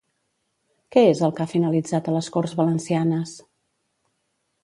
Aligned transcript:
Què 0.95 1.01
és 1.09 1.19
el 1.27 1.33
que 1.39 1.43
ha 1.45 1.51
finalitzat 1.51 2.09
a 2.09 2.15
les 2.17 2.31
Corts 2.37 2.57
Valencianes? 2.61 3.37